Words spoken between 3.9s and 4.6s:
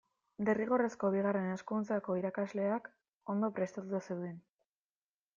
zeuden.